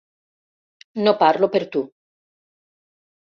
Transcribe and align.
No 1.07 1.13
parlo 1.19 1.49
per 1.57 1.61
tu! 1.75 1.83